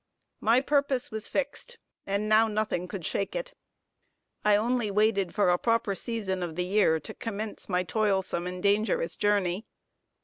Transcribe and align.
My 0.39 0.61
purpose 0.61 1.11
was 1.11 1.27
fixed, 1.27 1.77
and 2.07 2.27
now 2.27 2.47
nothing 2.47 2.87
could 2.87 3.05
shake 3.05 3.35
it. 3.35 3.53
I 4.43 4.55
only 4.55 4.89
waited 4.89 5.35
for 5.35 5.51
a 5.51 5.59
proper 5.59 5.93
season 5.93 6.41
of 6.41 6.55
the 6.55 6.65
year 6.65 6.99
to 6.99 7.13
commence 7.13 7.69
my 7.69 7.83
toilsome 7.83 8.47
and 8.47 8.63
dangerous 8.63 9.15
journey. 9.15 9.67